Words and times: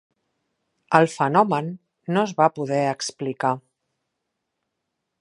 El 0.99 1.09
fenomen 1.15 1.69
no 2.17 2.23
es 2.31 2.35
va 2.41 2.49
poder 2.57 2.83
explicar. 2.97 3.55